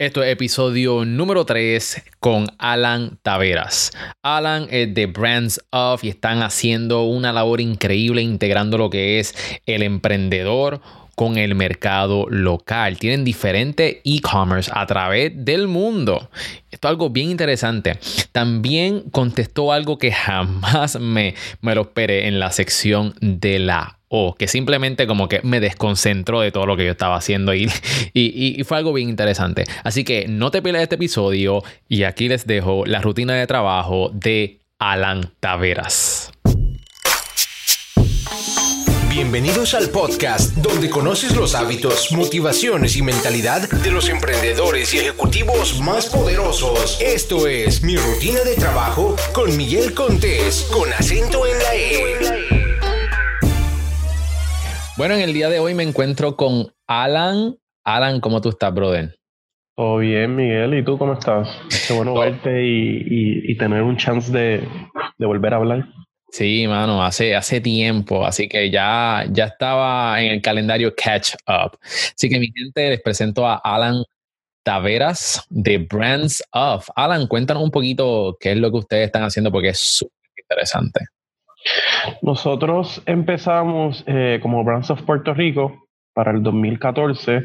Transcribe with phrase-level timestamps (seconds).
[0.00, 3.90] Esto es episodio número 3 con Alan Taveras.
[4.22, 9.34] Alan es de Brands of y están haciendo una labor increíble integrando lo que es
[9.66, 10.80] el emprendedor
[11.16, 12.96] con el mercado local.
[12.96, 16.30] Tienen diferentes e-commerce a través del mundo.
[16.78, 17.98] Esto es algo bien interesante.
[18.30, 24.36] También contestó algo que jamás me, me lo esperé en la sección de la o
[24.36, 27.68] que simplemente como que me desconcentró de todo lo que yo estaba haciendo y,
[28.14, 29.64] y, fue algo bien interesante.
[29.82, 34.12] Así que no te pierdas este episodio y aquí les dejo la rutina de trabajo
[34.14, 36.30] de Alan Taveras.
[39.10, 45.80] Bienvenidos al podcast donde conoces los hábitos, motivaciones y mentalidad de los emprendedores y ejecutivos
[45.80, 47.00] más poderosos.
[47.00, 52.18] Esto es mi rutina de trabajo con Miguel Contés, con acento en la E.
[54.98, 57.56] Bueno, en el día de hoy me encuentro con Alan.
[57.84, 59.16] Alan, ¿cómo tú estás, brother?
[59.74, 60.74] Todo bien, Miguel.
[60.74, 61.48] ¿Y tú cómo estás?
[61.86, 64.68] Qué bueno verte y, tener un chance de,
[65.18, 65.88] volver a hablar.
[66.30, 71.78] Sí, mano, hace, hace tiempo, así que ya, ya estaba en el calendario Catch Up.
[71.82, 74.04] Así que mi gente, les presento a Alan
[74.62, 76.88] Taveras de Brands of.
[76.94, 81.00] Alan, cuéntanos un poquito qué es lo que ustedes están haciendo porque es súper interesante.
[82.22, 87.44] Nosotros empezamos eh, como Brands of Puerto Rico para el 2014.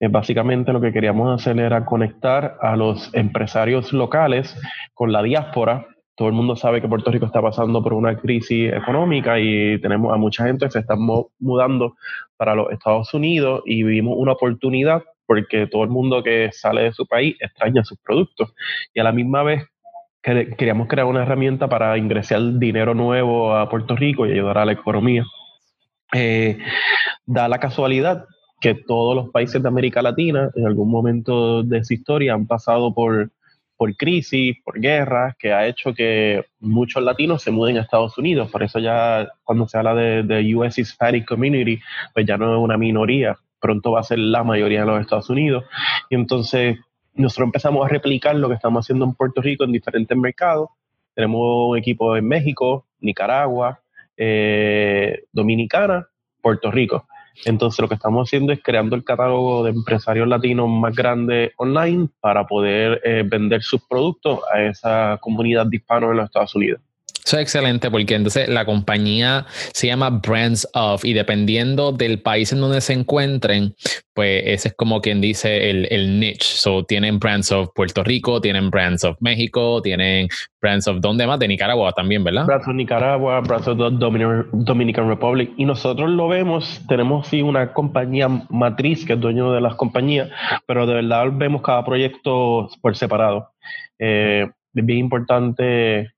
[0.00, 4.54] Eh, básicamente lo que queríamos hacer era conectar a los empresarios locales
[4.92, 5.86] con la diáspora.
[6.18, 10.12] Todo el mundo sabe que Puerto Rico está pasando por una crisis económica y tenemos
[10.12, 11.94] a mucha gente que se está mudando
[12.36, 16.92] para los Estados Unidos y vimos una oportunidad porque todo el mundo que sale de
[16.92, 18.52] su país extraña sus productos
[18.92, 19.62] y a la misma vez
[20.20, 24.72] queríamos crear una herramienta para ingresar dinero nuevo a Puerto Rico y ayudar a la
[24.72, 25.24] economía.
[26.12, 26.58] Eh,
[27.26, 28.24] da la casualidad
[28.60, 32.92] que todos los países de América Latina en algún momento de su historia han pasado
[32.92, 33.30] por,
[33.78, 38.50] por crisis, por guerras, que ha hecho que muchos latinos se muden a Estados Unidos.
[38.50, 41.80] Por eso ya cuando se habla de, de US Hispanic Community,
[42.12, 45.30] pues ya no es una minoría, pronto va a ser la mayoría de los Estados
[45.30, 45.64] Unidos.
[46.10, 46.76] Y entonces
[47.14, 50.70] nosotros empezamos a replicar lo que estamos haciendo en Puerto Rico en diferentes mercados.
[51.14, 53.80] Tenemos un equipo en México, Nicaragua,
[54.16, 56.08] eh, Dominicana,
[56.42, 57.06] Puerto Rico.
[57.44, 62.08] Entonces lo que estamos haciendo es creando el catálogo de empresarios latinos más grande online
[62.20, 66.80] para poder eh, vender sus productos a esa comunidad de hispanos en los Estados Unidos.
[67.28, 72.54] Eso es excelente porque entonces la compañía se llama Brands of y dependiendo del país
[72.54, 73.74] en donde se encuentren,
[74.14, 76.56] pues ese es como quien dice el, el niche.
[76.56, 81.38] So tienen Brands of Puerto Rico, tienen Brands of México, tienen Brands of ¿dónde más?
[81.38, 82.46] De Nicaragua también, ¿verdad?
[82.46, 85.52] Brands of Nicaragua, Brands of Dominican Republic.
[85.58, 90.30] Y nosotros lo vemos, tenemos sí una compañía matriz que es dueño de las compañías,
[90.66, 93.50] pero de verdad vemos cada proyecto por separado.
[93.98, 96.12] Eh, es bien importante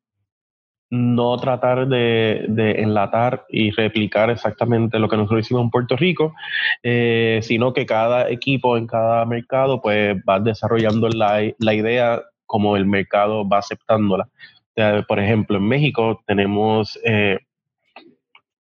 [0.91, 2.47] no tratar de,
[2.79, 6.35] enlatar y replicar exactamente lo que nosotros hicimos en Puerto Rico,
[6.83, 12.87] eh, sino que cada equipo en cada mercado pues va desarrollando la, idea como el
[12.87, 14.29] mercado va aceptándola.
[15.07, 17.39] por ejemplo, en México tenemos, eh,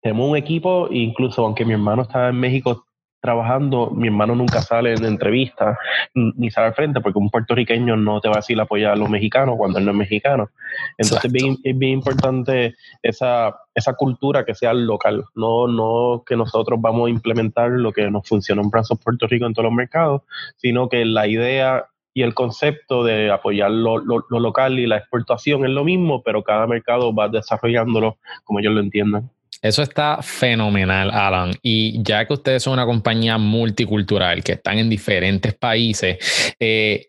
[0.00, 2.86] tenemos un equipo, incluso aunque mi hermano estaba en México
[3.20, 5.78] trabajando, mi hermano nunca sale en entrevista
[6.14, 9.10] ni sale al frente porque un puertorriqueño no te va a decir apoyar a los
[9.10, 10.50] mexicanos cuando él no es mexicano.
[10.97, 16.80] Entonces bien, es bien importante esa, esa cultura que sea local, no, no que nosotros
[16.80, 20.22] vamos a implementar lo que nos funciona en Brazos Puerto Rico en todos los mercados,
[20.56, 25.64] sino que la idea y el concepto de apoyar lo, lo, local y la exportación
[25.64, 29.30] es lo mismo, pero cada mercado va desarrollándolo como ellos lo entiendan.
[29.62, 31.53] Eso está fenomenal, Alan.
[31.62, 37.06] Y ya que ustedes son una compañía multicultural que están en diferentes países, eh,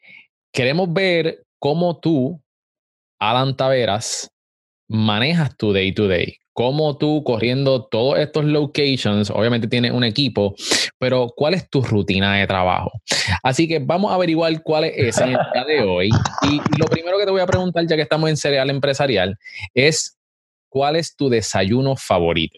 [0.52, 2.42] queremos ver cómo tú,
[3.20, 4.32] Alan Taveras,
[4.90, 6.36] manejas tu day to day.
[6.54, 10.54] Cómo tú corriendo todos estos locations, obviamente tienes un equipo,
[11.00, 12.92] pero ¿cuál es tu rutina de trabajo?
[13.42, 16.10] Así que vamos a averiguar cuál es esa en el día de hoy.
[16.42, 19.38] Y lo primero que te voy a preguntar, ya que estamos en Cereal Empresarial,
[19.74, 20.18] es
[20.72, 22.58] ¿cuál es tu desayuno favorito?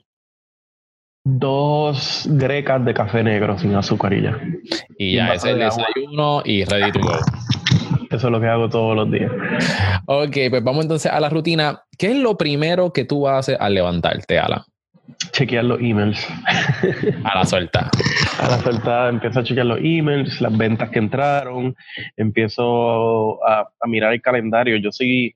[1.26, 4.40] Dos grecas de café negro sin azucarilla.
[4.98, 7.14] Y ya, ese es el desayuno y ready to go.
[8.10, 9.32] Eso es lo que hago todos los días.
[10.06, 11.82] Ok, pues vamos entonces a la rutina.
[11.98, 14.62] ¿Qué es lo primero que tú haces al levantarte, Alan?
[15.32, 16.28] Chequear los emails.
[17.24, 17.90] A la suelta.
[18.40, 21.76] A la suelta empiezo a chequear los emails, las ventas que entraron,
[22.16, 24.78] empiezo a, a mirar el calendario.
[24.78, 25.36] Yo soy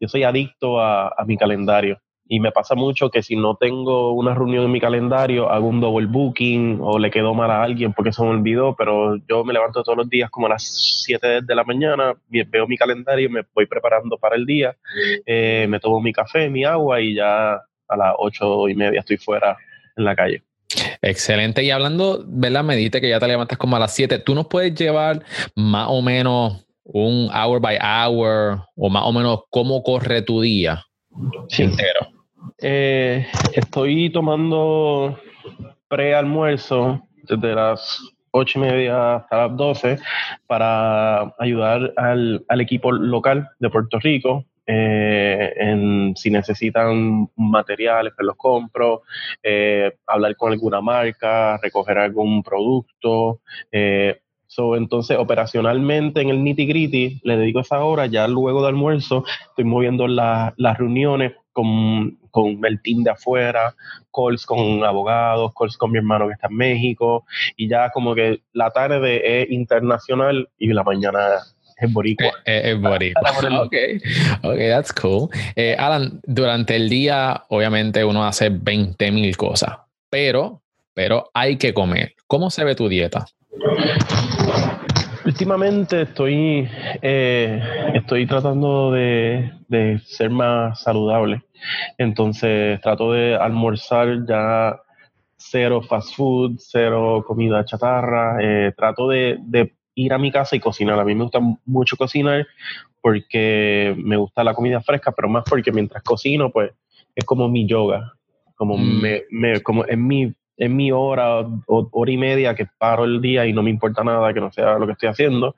[0.00, 4.34] yo soy adicto a, mi calendario y me pasa mucho que si no tengo una
[4.34, 8.12] reunión en mi calendario, hago un double booking o le quedo mal a alguien porque
[8.12, 11.54] se me olvidó, pero yo me levanto todos los días como a las 7 de
[11.54, 14.76] la mañana, veo mi calendario, me voy preparando para el día,
[15.26, 19.16] eh, me tomo mi café, mi agua y ya a las 8 y media estoy
[19.16, 19.56] fuera
[19.96, 20.42] en la calle.
[21.02, 21.64] Excelente.
[21.64, 22.62] Y hablando, ¿verdad?
[22.62, 24.20] Me dijiste que ya te levantas como a las 7.
[24.20, 25.24] ¿Tú nos puedes llevar
[25.56, 30.84] más o menos un hour by hour o más o menos cómo corre tu día
[31.58, 32.08] entero?
[32.58, 35.18] Eh, estoy tomando
[35.88, 38.00] pre-almuerzo desde las
[38.32, 39.98] ocho y media hasta las 12
[40.46, 44.44] para ayudar al, equipo local de Puerto Rico.
[44.66, 49.02] Eh, en, si necesitan materiales, pues los compro,
[49.42, 53.40] eh, hablar con alguna marca, recoger algún producto.
[54.76, 59.64] Entonces, operacionalmente en el nitty gritty le dedico esa hora, ya luego de almuerzo estoy
[59.64, 63.74] moviendo las reuniones con, con el team de afuera,
[64.14, 67.24] calls con abogados, calls con mi hermano que está en México,
[67.56, 71.20] y ya como que la tarde es internacional y la mañana
[71.76, 72.28] es boricua.
[72.44, 73.30] Eh, eh, es, boricua.
[73.62, 73.74] ok,
[74.42, 75.28] ok, that's cool.
[75.56, 79.78] Eh, Alan, durante el día, obviamente uno hace 20 mil cosas,
[80.10, 80.62] pero,
[80.94, 82.14] pero hay que comer.
[82.26, 83.26] ¿Cómo se ve tu dieta?
[85.24, 86.68] Últimamente estoy,
[87.02, 87.62] eh,
[87.94, 89.52] estoy tratando de,
[90.04, 91.42] ser más saludable.
[91.98, 94.80] Entonces trato de almorzar ya
[95.36, 98.38] cero fast food, cero comida chatarra.
[98.40, 100.98] Eh, trato de, de, ir a mi casa y cocinar.
[100.98, 102.46] A mí me gusta mucho cocinar
[103.02, 106.72] porque me gusta la comida fresca, pero más porque mientras cocino, pues
[107.14, 108.12] es como mi yoga.
[108.56, 109.00] Como, mm.
[109.00, 113.20] me, me, como en mi en mi hora o hora y media que paro el
[113.20, 115.56] día y no me importa nada que no sea lo que estoy haciendo.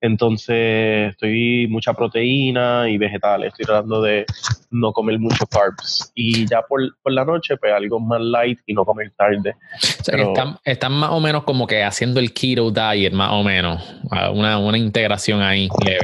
[0.00, 4.26] Entonces estoy mucha proteína y vegetales, estoy tratando de
[4.72, 6.10] no comer muchos carbs.
[6.16, 9.54] Y ya por, por la noche, pues algo más light y no comer tarde.
[10.64, 14.00] están, más o menos como que haciendo el keto diet, más o menos,
[14.32, 16.00] una, una integración ahí leve.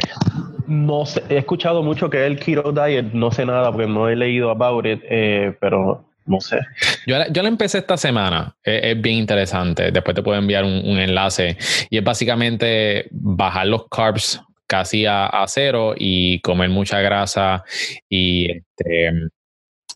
[0.69, 4.15] No sé, he escuchado mucho que el keto diet, no sé nada porque no he
[4.15, 6.59] leído about it, eh, pero no sé.
[7.07, 8.57] Yo, yo la empecé esta semana.
[8.63, 9.91] Es, bien interesante.
[9.91, 11.57] Después te puedo enviar un, enlace.
[11.91, 17.63] Y es básicamente bajar los carbs casi a, cero y comer mucha grasa
[18.09, 19.13] y este,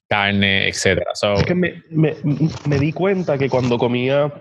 [0.08, 1.02] carne, etc.
[1.36, 2.14] es que me, me,
[2.66, 4.32] me di cuenta que cuando comía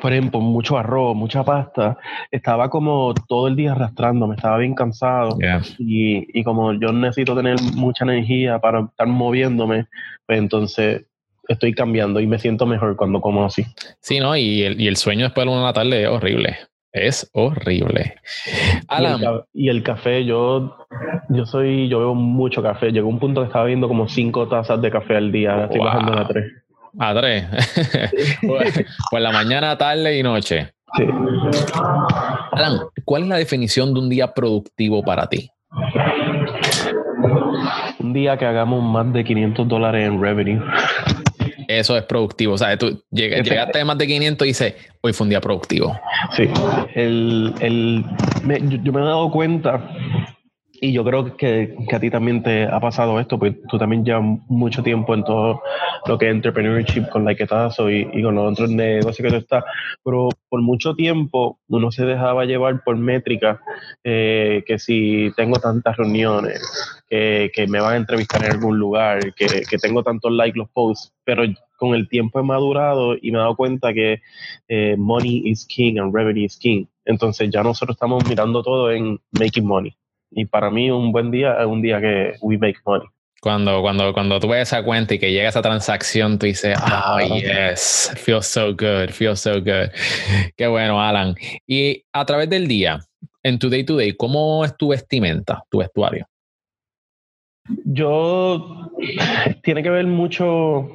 [0.00, 1.98] por ejemplo, mucho arroz, mucha pasta,
[2.30, 5.38] estaba como todo el día arrastrándome, estaba bien cansado.
[5.78, 9.86] Y, y, como yo necesito tener mucha energía para estar moviéndome,
[10.26, 11.06] pues entonces
[11.48, 13.64] estoy cambiando y me siento mejor cuando como así.
[14.00, 14.36] Sí, ¿no?
[14.36, 16.56] Y el, y el sueño después de una de la tarde es horrible.
[16.92, 18.16] Es horrible.
[19.54, 20.76] Y el, café, yo,
[21.28, 22.90] yo soy, yo bebo mucho café.
[22.90, 25.64] Llegó un punto que estaba viendo como cinco tazas de café al día.
[25.64, 26.52] estoy bajando a tres.
[26.98, 27.44] A tres.
[28.42, 30.72] pues, pues, la mañana, tarde y noche.
[30.96, 31.04] Sí.
[32.52, 35.50] Alan, ¿cuál es la definición de un día productivo para ti?
[38.00, 40.60] Un día que hagamos más de 500 dólares en revenue.
[41.68, 42.54] Eso es productivo.
[42.54, 45.96] O sea, tú llegaste a más de 500 y dices, hoy fue un día productivo.
[46.32, 46.50] Sí.
[46.94, 48.04] El, el,
[48.82, 49.80] yo me he dado cuenta
[50.80, 54.04] y yo creo que, que, a ti también te ha pasado esto, pues tú también
[54.04, 55.62] llevas mucho tiempo en todo
[56.06, 59.64] lo que es entrepreneurship con Likeetazo y, y con los otros negocios que tú estás,
[60.02, 63.58] pero por mucho tiempo uno se dejaba llevar por métricas,
[64.04, 66.60] eh, que si tengo tantas reuniones,
[67.08, 70.70] que, que, me van a entrevistar en algún lugar, que, que tengo tantos likes los
[70.70, 71.44] posts, pero
[71.76, 74.20] con el tiempo he madurado y me he dado cuenta que
[74.68, 76.86] eh, money is king and revenue is king.
[77.04, 79.94] Entonces ya nosotros estamos mirando todo en making money.
[80.30, 83.06] Y para mí un buen día es un día que we make money.
[83.40, 87.18] Cuando, cuando, cuando tú ves esa cuenta y que llega esa transacción, tú dices, oh,
[87.20, 89.88] yes, feels so good, feels so good.
[90.56, 91.34] Qué bueno, Alan.
[91.66, 93.00] Y a través del día,
[93.42, 96.26] en tu day to day, ¿cómo es tu vestimenta, tu vestuario?
[97.86, 98.90] Yo,
[99.62, 100.90] tiene que ver mucho,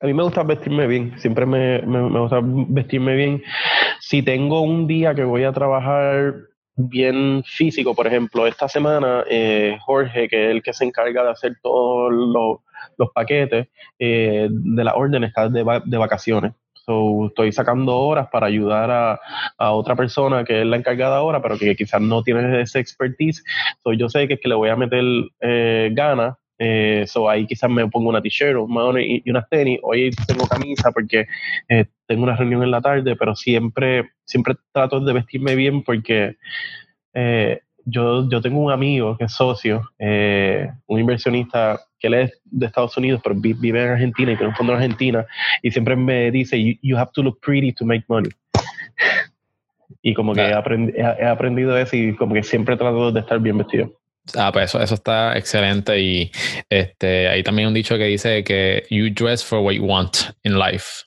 [0.00, 3.42] a mí me gusta vestirme bien, siempre me, me, me gusta vestirme bien.
[3.98, 6.34] Si tengo un día que voy a trabajar
[6.78, 7.94] bien físico.
[7.94, 12.12] Por ejemplo, esta semana eh, Jorge, que es el que se encarga de hacer todos
[12.12, 12.58] los,
[13.12, 13.68] paquetes
[13.98, 16.52] eh, de la orden, está de, vacaciones.
[16.72, 19.18] So, estoy sacando horas para ayudar
[19.58, 23.44] a, otra persona que es la encargada ahora, pero que quizás no tiene ese expertise.
[23.82, 25.04] So, yo sé que es que le voy a meter
[25.40, 28.58] eh, ganas eh, so ahí quizás me pongo una t-shirt
[29.00, 29.78] y, y unas tenis.
[29.82, 31.26] Hoy tengo camisa porque
[31.68, 36.36] eh, tengo una reunión en la tarde, pero siempre, siempre trato de vestirme bien porque
[37.14, 42.66] eh, yo, yo tengo un amigo que es socio, un inversionista que él es de
[42.66, 45.26] Estados Unidos, pero vive en Argentina y tiene un fondo en Argentina,
[45.62, 48.30] y siempre me dice, you, have to look pretty to make money.
[50.02, 50.52] y como que he,
[51.26, 53.98] aprendido eso y como que siempre trato de estar bien vestido.
[54.36, 55.98] Ah, pues eso, eso está excelente.
[56.00, 56.30] Y
[56.68, 60.58] este, hay también un dicho que dice que you dress for what you want in
[60.58, 61.04] life.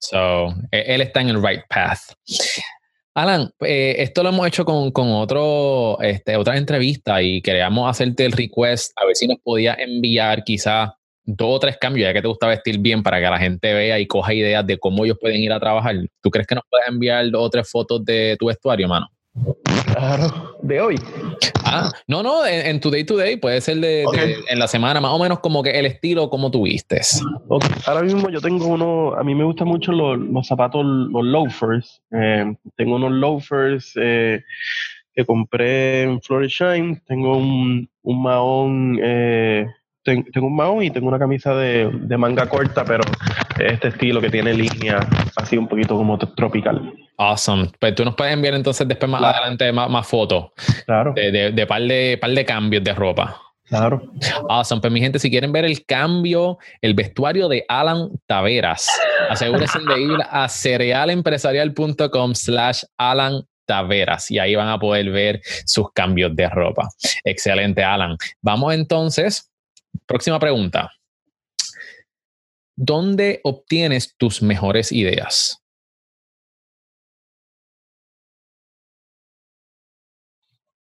[0.00, 2.00] So, e, él está en el right path.
[3.14, 8.24] Alan, eh, esto lo hemos hecho con, con otro, este, otra entrevista y queríamos hacerte
[8.24, 10.90] el request a ver si nos podía enviar quizás
[11.24, 13.98] dos o tres cambios, ya que te gusta vestir bien para que la gente vea
[13.98, 15.96] y coja ideas de cómo ellos pueden ir a trabajar.
[16.22, 19.08] ¿Tú crees que nos puedes enviar dos o tres fotos de tu vestuario, mano?
[19.92, 20.96] Claro, de hoy.
[21.70, 24.04] Ah, no, no, en, tu day to day puede ser de,
[24.48, 27.22] en la semana, más o menos como que el estilo como tú vistes.
[27.86, 32.02] Ahora mismo yo tengo uno, a mí me gustan mucho los, los zapatos, los loafers.
[32.10, 34.42] Eh, tengo unos loafers eh,
[35.14, 37.02] que compré en Shine.
[37.06, 39.66] Tengo un, un mahón eh,
[40.32, 43.04] tengo un mahón y tengo una camisa de, manga corta, pero
[43.58, 45.00] este estilo que tiene línea
[45.36, 46.92] así un poquito como tropical.
[47.16, 47.70] Awesome.
[47.78, 50.46] Pues tú nos puedes enviar entonces después más adelante más, fotos.
[50.86, 51.12] Claro.
[51.14, 53.40] De, de, par de par de cambios de ropa.
[53.64, 54.02] Claro.
[54.48, 54.80] Awesome.
[54.80, 58.88] Pues mi gente, si quieren ver el cambio, el vestuario de Alan Taveras,
[59.28, 65.92] asegúrense de ir a cerealempresarial.com slash Alan Taveras y ahí van a poder ver sus
[65.92, 66.88] cambios de ropa.
[67.24, 68.16] Excelente, Alan.
[68.40, 69.48] Vamos entonces
[70.06, 70.90] Próxima pregunta.
[72.80, 75.64] ¿Dónde obtienes tus mejores ideas?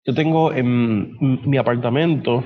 [0.04, 1.16] Yo tengo en
[1.48, 2.44] mi apartamento,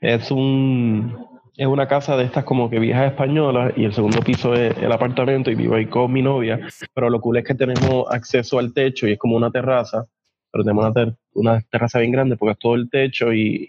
[0.00, 1.12] es un
[1.56, 4.92] es una casa de estas como que viejas españolas y el segundo piso es el
[4.92, 6.60] apartamento y vivo ahí con mi novia,
[6.94, 10.06] pero lo cool es que tenemos acceso al techo y es como una terraza
[10.54, 13.66] pero tenemos una, una, terraza bien grande porque es todo el techo y,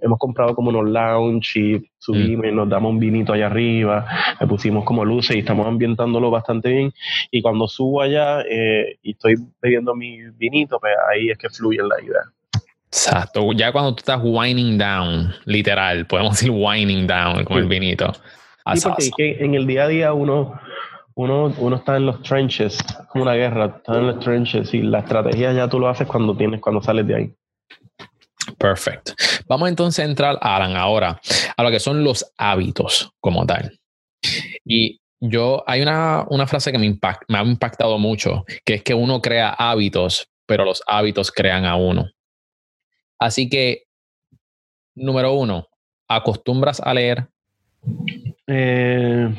[0.00, 4.06] hemos comprado como unos lounge y subimos y nos damos un vinito allá arriba,
[4.40, 6.92] le pusimos como luces y estamos ambientándolo bastante bien.
[7.30, 11.82] Y cuando subo allá eh, y estoy bebiendo mi vinito, pues ahí es que fluye
[11.82, 12.22] la idea.
[12.86, 18.10] Exacto, ya cuando tú estás winding down, literal, podemos decir winding down con el vinito.
[18.74, 20.58] Sí, porque en el día a día uno
[21.14, 22.78] uno, uno está en los trenches,
[23.08, 26.36] como una guerra, está en los trenches y la estrategia ya tú lo haces cuando
[26.36, 27.34] tienes, cuando sales de ahí.
[28.58, 29.12] Perfecto.
[29.46, 31.20] Vamos entonces a entrar, Alan, ahora
[31.56, 33.78] a lo que son los hábitos como tal.
[34.64, 38.94] Y yo, hay una, una frase que me, me ha impactado mucho, que es que
[38.94, 42.10] uno crea hábitos, pero los hábitos crean a uno.
[43.18, 43.84] Así que,
[44.96, 45.68] número uno,
[46.08, 47.28] ¿acostumbras a leer?
[48.48, 49.32] Eh,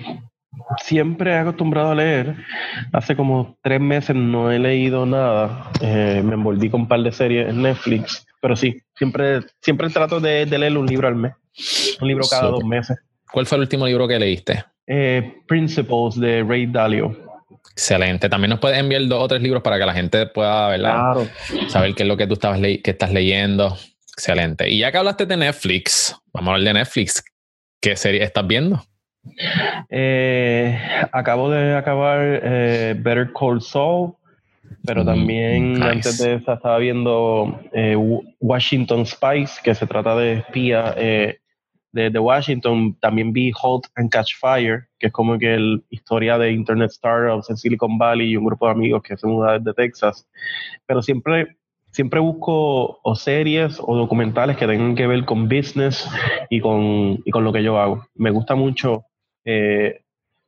[0.83, 2.35] siempre he acostumbrado a leer.
[2.91, 5.71] Hace como tres meses no he leído nada.
[5.81, 8.25] Eh, me envolví con un par de series en Netflix.
[8.41, 11.33] Pero sí, siempre, siempre trato de, leer un libro al mes.
[12.01, 12.97] Un libro cada dos meses.
[13.31, 14.65] ¿Cuál fue el último libro que leíste?
[14.87, 17.17] Eh, Principles de Ray Dalio.
[17.71, 18.29] Excelente.
[18.29, 21.27] También nos puedes enviar dos o tres libros para que la gente pueda ¿verdad?
[21.69, 23.77] saber qué es lo que tú estabas que estás leyendo.
[24.15, 24.69] Excelente.
[24.69, 27.23] Y ya que hablaste de Netflix, vamos a hablar de Netflix.
[27.81, 28.83] ¿Qué serie estás viendo?
[29.89, 30.77] Eh,
[31.11, 34.13] acabo de acabar eh, Better Call Saul,
[34.85, 37.95] pero mm, también antes de eso estaba viendo eh,
[38.39, 41.39] Washington Spice, que se trata de espía de,
[41.91, 42.97] de, Washington.
[42.99, 47.49] También vi Halt and Catch Fire, que es como que la historia de Internet Startups
[47.49, 50.27] en Silicon Valley y un grupo de amigos que se mudan de Texas.
[50.85, 51.55] Pero siempre
[51.93, 56.09] siempre busco o series o documentales que tengan que ver con business
[56.49, 58.07] y con, y con lo que yo hago.
[58.15, 59.05] Me gusta mucho
[59.45, 60.01] eh,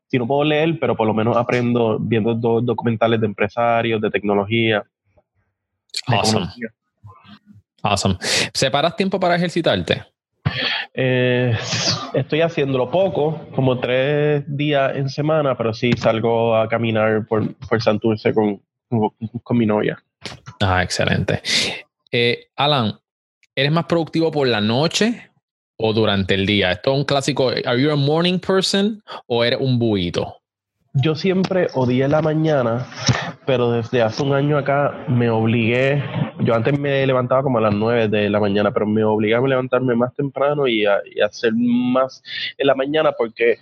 [0.08, 4.12] si no puedo leer, pero por lo menos aprendo viendo dos documentales de empresarios, de
[4.12, 4.84] tecnología.
[6.08, 6.48] awesome.
[7.82, 8.18] Awesome.
[8.54, 10.04] ¿Separas tiempo para ejercitarte?
[10.94, 11.56] Eh,
[12.14, 17.82] estoy haciéndolo poco, como tres días en semana, pero sí salgo a caminar por, por
[17.82, 18.62] Santurce con,
[19.44, 20.02] con, mi novia.
[20.62, 21.42] Ah, excelente.
[22.12, 22.98] Eh, Alan,
[23.54, 25.32] ¿eres más productivo por la noche
[25.78, 26.72] o durante el día?
[26.72, 27.50] Esto es un clásico.
[27.50, 30.38] ¿Are you a morning person o eres un buito?
[30.98, 32.88] Yo siempre odié la mañana,
[33.46, 36.02] pero desde hace un año acá me obligué.
[36.40, 39.42] Yo antes me levantaba como a las 9 de la mañana, pero me obligué a
[39.42, 42.24] levantarme más temprano y a, hacer más
[42.58, 43.58] en la mañana porque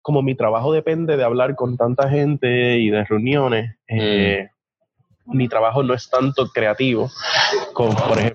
[0.00, 4.48] como mi trabajo depende de hablar con tanta gente y de reuniones, eh,
[5.26, 7.10] mi trabajo no es tanto creativo
[7.72, 8.29] como, por ejemplo,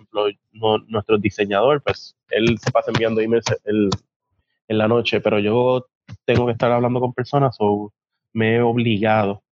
[0.88, 5.88] nuestro diseñador, pues él se pasa enviando emails en la noche, pero yo
[6.26, 7.92] tengo que estar hablando con personas o
[8.34, 9.44] me he obligado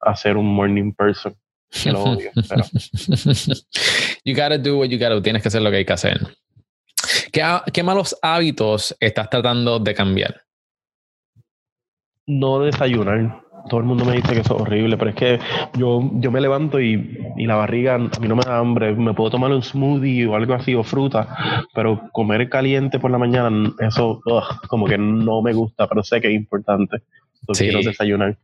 [0.00, 1.34] a ser un morning person.
[4.24, 5.22] You gotta do what you gotta do.
[5.22, 6.20] Tienes que hacer lo que hay que hacer.
[7.32, 7.42] ¿Qué,
[7.72, 10.42] qué malos hábitos estás tratando de cambiar?
[12.26, 15.38] No desayunar todo el mundo me dice que eso es horrible, pero es que
[15.76, 18.94] yo, yo me levanto y, y, la barriga a mí no me da hambre.
[18.94, 23.18] Me puedo tomar un smoothie o algo así o fruta, pero comer caliente por la
[23.18, 24.20] mañana, eso
[24.68, 26.98] como que no me gusta, pero sé que es importante.
[27.40, 28.36] Entonces quiero desayunar.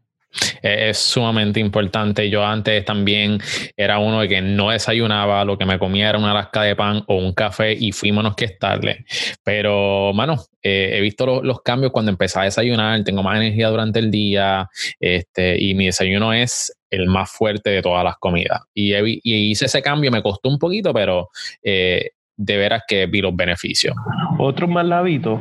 [0.63, 2.29] E-, es sumamente importante.
[2.29, 3.39] Yo antes también
[3.77, 7.03] era uno de que no desayunaba, lo que me comía era una lasca de pan
[7.07, 9.05] o un café y fuimos que estarle.
[9.45, 13.99] Pero, mano, eh, he visto los cambios cuando empecé a desayunar, tengo más energía durante
[13.99, 14.69] el día
[14.99, 18.63] este, y mi desayuno es el más fuerte de todas las comidas.
[18.75, 21.29] Y, hice ese cambio, me costó un poquito, pero
[21.63, 23.95] eh, de veras que vi los beneficios.
[24.39, 25.41] Otro mal hábito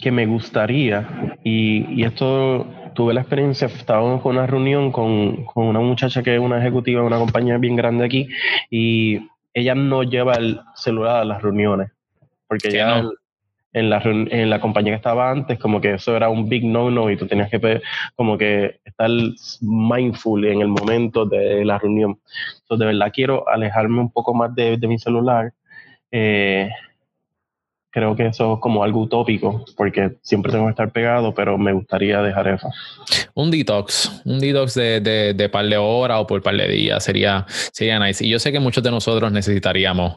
[0.00, 5.66] que me gustaría, y, y esto tuve la experiencia, estábamos con una reunión con, con,
[5.66, 8.28] una muchacha que es una ejecutiva de una compañía bien grande aquí
[8.70, 9.20] y
[9.52, 11.90] ella no lleva el celular a las reuniones,
[12.48, 13.04] porque ya
[13.74, 17.10] en, la, en la compañía que estaba antes, como que eso era un big no-no
[17.10, 17.82] y tú tenías que
[18.14, 19.10] como que estar
[19.60, 22.18] mindful en el momento de la reunión.
[22.62, 25.52] Entonces, de verdad quiero alejarme un poco más de, de mi celular.
[26.10, 26.70] Eh,
[27.94, 31.72] creo que eso es como algo utópico, porque siempre tengo que estar pegado, pero me
[31.72, 32.68] gustaría dejar eso.
[33.34, 37.04] Un detox, un detox de, de, de par de horas o por par de días
[37.04, 38.26] sería, sería nice.
[38.26, 40.16] Y yo sé que muchos de nosotros necesitaríamos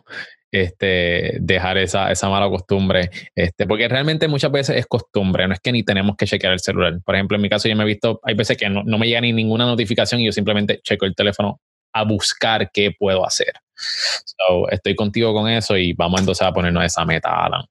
[0.51, 5.59] este, dejar esa, esa mala costumbre, este, porque realmente muchas veces es costumbre, no es
[5.59, 6.99] que ni tenemos que chequear el celular.
[7.05, 9.05] Por ejemplo, en mi caso yo me he visto, hay veces que no, no me
[9.05, 11.59] llega ni ninguna notificación y yo simplemente checo el teléfono
[11.99, 13.53] a buscar qué puedo hacer.
[13.75, 17.63] So, estoy contigo con eso y vamos entonces a ponernos esa meta, Alan.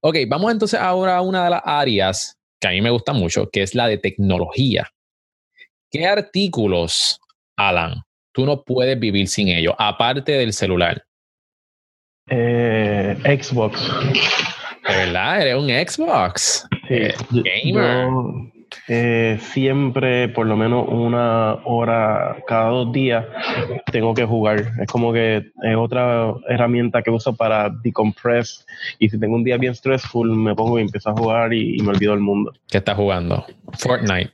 [0.00, 3.48] Ok, vamos entonces ahora a una de las áreas que a mí me gusta mucho,
[3.50, 4.88] que es la de tecnología.
[5.90, 7.20] ¿Qué artículos,
[7.56, 11.04] Alan, tú no puedes vivir sin ellos, aparte del celular?
[12.28, 13.80] Eh, Xbox.
[14.82, 15.42] ¿Verdad?
[15.42, 16.66] Eres un Xbox.
[16.88, 18.08] Sí, eh, gamer.
[18.88, 23.24] Eh, siempre, por lo menos una hora cada dos días,
[23.90, 24.72] tengo que jugar.
[24.80, 28.66] Es como que es otra herramienta que uso para decompress.
[28.98, 31.90] Y si tengo un día bien stressful, me pongo y empiezo a jugar y, me
[31.90, 32.52] olvido del mundo.
[32.68, 33.44] ¿Qué estás jugando?
[33.78, 34.32] Fortnite.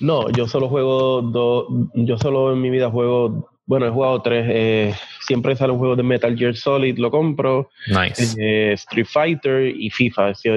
[0.00, 1.66] No, yo solo juego dos.
[1.94, 3.50] Yo solo en mi vida juego.
[3.64, 4.46] Bueno, he jugado tres.
[4.48, 7.70] Eh, siempre sale un juego de Metal Gear Solid, lo compro.
[7.86, 8.36] Nice.
[8.38, 10.34] Eh, Street Fighter y FIFA.
[10.34, 10.48] Si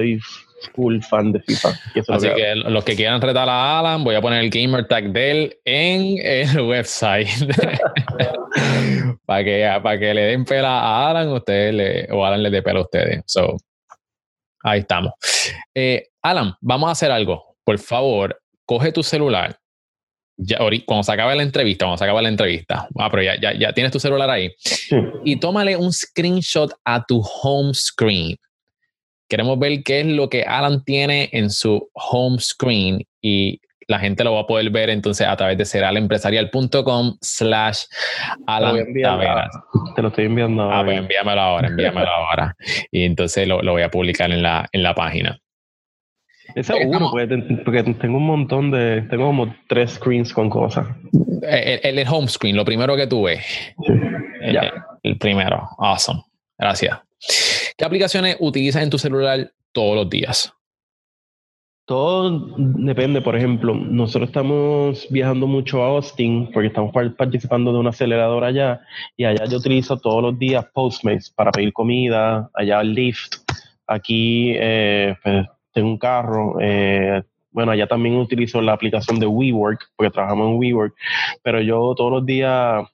[0.74, 1.68] full fan de FIFA.
[2.08, 5.30] Así que, los que quieran retar a Alan, voy a poner el gamer tag de
[5.30, 7.28] él en el website.
[9.26, 12.62] para, que, para que le den pela a Alan, ustedes le, o Alan le dé
[12.62, 13.22] pela a ustedes.
[13.26, 13.56] So,
[14.62, 15.12] ahí estamos.
[15.74, 17.56] Eh, Alan, vamos a hacer algo.
[17.64, 19.58] Por favor, coge tu celular.
[20.38, 23.54] Ya, cuando se acabe la entrevista, cuando se acabe la entrevista, ah, pero ya, ya,
[23.58, 24.54] ya tienes tu celular ahí,
[25.24, 28.36] y tómale un screenshot a tu home screen
[29.28, 34.24] Queremos ver qué es lo que Alan tiene en su home screen y la gente
[34.24, 37.84] lo va a poder ver entonces a través de seralempresarial.com slash
[38.46, 38.84] Alan
[39.94, 40.78] Te lo estoy enviando ahora.
[40.78, 42.56] Ah, pues envíamelo ahora, envíamelo ahora.
[42.90, 45.38] Y entonces lo, lo, voy a publicar en la, en la página.
[46.54, 50.86] Es seguro, porque, tengo un montón de, tengo como tres screens con cosas.
[51.42, 53.40] El, el, home screen, lo primero que tuve.
[53.40, 53.92] Sí.
[54.40, 54.58] El,
[55.02, 56.22] el primero, awesome.
[56.56, 56.98] Gracias.
[57.76, 60.52] ¿Qué aplicaciones utilizas en tu celular todos los días?
[61.84, 67.90] Todo depende, por ejemplo, nosotros estamos viajando mucho a Austin porque estamos participando de una
[67.90, 68.80] aceleradora allá
[69.16, 73.36] y allá yo utilizo todos los días Postmates para pedir comida, allá Lyft,
[73.86, 79.92] aquí eh, pues, tengo un carro, eh, bueno, allá también utilizo la aplicación de WeWork
[79.94, 80.94] porque trabajamos en WeWork,
[81.42, 82.84] pero yo todos los días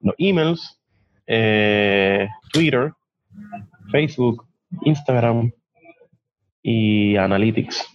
[0.00, 0.80] los emails,
[1.26, 2.94] eh, Twitter,
[3.90, 4.46] Facebook,
[4.84, 5.52] Instagram
[6.62, 7.86] y Analytics.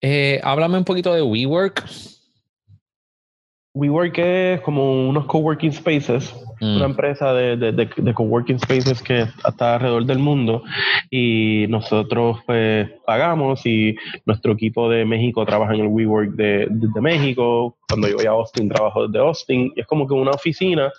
[0.00, 1.84] Eh, háblame un poquito de WeWork.
[3.72, 6.76] WeWork es como unos coworking spaces, mm.
[6.76, 10.64] una empresa de, de, coworking spaces que está alrededor del mundo
[11.08, 13.94] y nosotros pues pagamos y
[14.26, 16.68] nuestro equipo de México trabaja en el WeWork de,
[17.00, 20.90] México, cuando yo voy a Austin trabajo desde Austin y es como que una oficina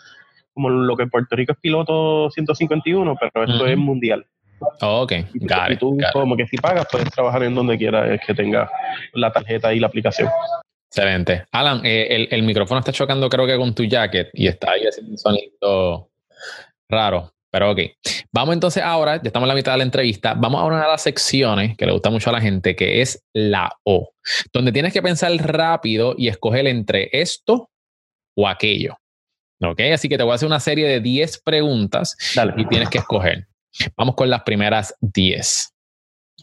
[0.53, 4.25] como lo que Puerto Rico es piloto 151, pero esto es mundial.
[4.81, 8.69] Oh, ok, y, tú, como que si pagas puedes trabajar en donde quieras que tenga
[9.13, 10.29] la tarjeta y la aplicación.
[10.87, 11.45] Excelente.
[11.51, 15.11] Alan, eh, el, micrófono está chocando creo que con tu jacket y está ahí haciendo
[15.11, 16.09] un sonido
[16.89, 17.79] raro, pero ok.
[18.33, 20.87] Vamos entonces ahora, ya estamos en la mitad de la entrevista, vamos a una de
[20.87, 24.11] las secciones que le gusta mucho a la gente, que es la O,
[24.53, 27.69] donde tienes que pensar rápido y escoger entre esto
[28.35, 28.97] o aquello.
[29.61, 32.53] Ok, así que te voy a hacer una serie de 10 preguntas Dale.
[32.57, 33.47] y tienes que escoger.
[33.95, 35.73] Vamos con las primeras 10.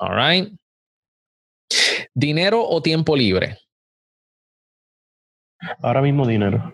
[0.00, 0.52] All right.
[2.14, 3.58] ¿Dinero o tiempo libre?
[5.82, 6.72] Ahora mismo dinero.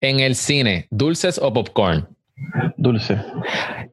[0.00, 2.08] En el cine, ¿dulces o popcorn?
[2.76, 3.18] Dulce.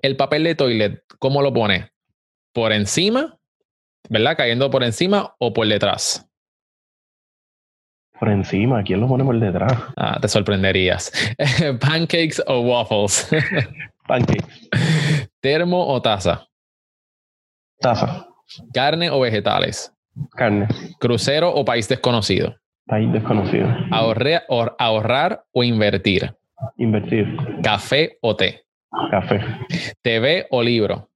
[0.02, 1.92] El papel de toilet, ¿cómo lo pone?
[2.54, 3.38] ¿Por encima?
[4.10, 4.36] ¿Verdad?
[4.38, 6.29] ¿Cayendo por encima o por detrás?
[8.20, 8.84] Por encima.
[8.84, 9.74] ¿Quién lo pone por detrás?
[9.96, 11.12] Ah, te sorprenderías.
[11.80, 13.30] ¿Pancakes o waffles?
[14.08, 14.70] Pancakes.
[15.40, 16.46] ¿Termo o taza?
[17.80, 18.26] Taza.
[18.74, 19.94] ¿Carne o vegetales?
[20.32, 20.68] Carne.
[21.00, 22.56] ¿Crucero o país desconocido?
[22.88, 23.68] País desconocido.
[23.92, 26.36] Ahorre- ahor- ¿Ahorrar o invertir?
[26.78, 27.38] Invertir.
[27.64, 28.64] ¿Café o té?
[29.12, 29.40] Café.
[30.02, 31.09] ¿TV o libro?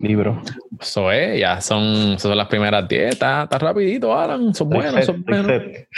[0.00, 0.40] Libro.
[0.80, 3.14] Eso es, ya son, son las primeras 10.
[3.14, 4.54] Está, está rapidito, Alan.
[4.54, 5.46] Son buenos, Estoy son buenos.
[5.46, 5.88] set.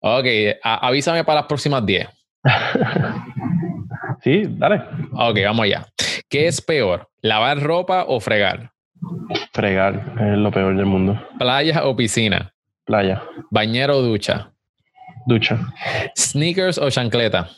[0.00, 0.26] Ok,
[0.62, 2.08] a- avísame para las próximas 10.
[4.22, 4.82] sí, dale.
[5.12, 5.86] Ok, vamos allá.
[6.28, 7.08] ¿Qué es peor?
[7.22, 8.70] ¿Lavar ropa o fregar?
[9.52, 11.20] Fregar es lo peor del mundo.
[11.38, 12.52] ¿Playa o piscina?
[12.84, 13.22] Playa.
[13.50, 14.50] ¿Bañero o ducha?
[15.26, 15.58] Ducha.
[16.16, 17.48] ¿Sneakers o chancleta?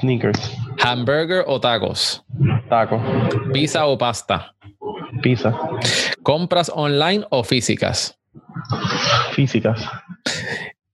[0.00, 0.56] Sneakers.
[0.82, 2.24] ¿Hamburger o tacos?
[2.68, 3.02] Taco.
[3.52, 4.54] ¿Pizza o pasta?
[5.22, 5.58] Pizza.
[6.22, 8.18] ¿Compras online o físicas?
[9.32, 9.86] Físicas.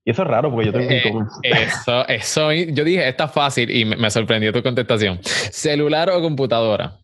[0.03, 1.67] Y eso es raro porque yo tengo Eh.
[1.67, 5.19] Eso, eso, yo dije, está fácil y me, me sorprendió tu contestación.
[5.23, 6.97] ¿Celular o computadora?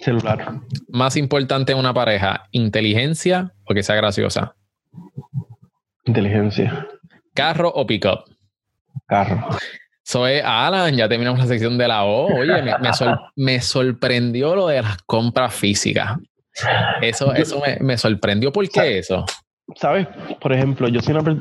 [0.00, 0.60] Celular.
[0.88, 4.54] Más importante en una pareja, inteligencia o que sea graciosa.
[6.04, 6.86] Inteligencia.
[7.34, 8.24] Carro o pickup.
[9.06, 9.48] Carro.
[10.08, 12.34] Soy Alan, ya terminamos la sección de la O.
[12.38, 16.16] Oye, me, me sor- me sorprendió lo de las compras físicas.
[17.02, 18.50] Eso, eso me, me sorprendió.
[18.50, 19.26] ¿Por qué eso?
[19.76, 20.06] ¿Sabes?
[20.40, 21.36] Por ejemplo, yo soy una,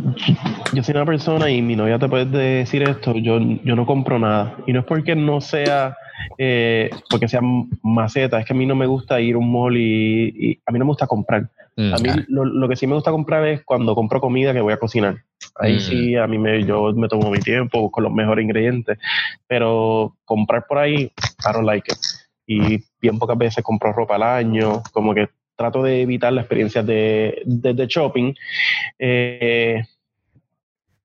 [0.74, 4.20] yo soy una persona y mi novia te puede decir esto, yo, yo no compro
[4.20, 4.58] nada.
[4.68, 5.96] Y no es porque no sea,
[6.38, 7.40] eh, porque sea
[7.84, 10.74] maceta, es que a mí no me gusta ir a un mall y, y a
[10.74, 11.50] mí no me gusta comprar.
[11.78, 14.62] Mm, A mí lo, lo que sí me gusta comprar es cuando compro comida que
[14.62, 15.18] voy a cocinar.
[15.56, 15.80] Ahí Mm.
[15.80, 18.98] sí, a mí me, yo me tomo mi tiempo, busco los mejores ingredientes.
[19.48, 21.98] Pero comprar por ahí, I don't like it.
[22.48, 26.82] Y bien pocas veces compro ropa al año, como que trato de evitar la experiencia
[26.82, 28.34] de, de, de shopping.
[28.98, 29.84] Eh,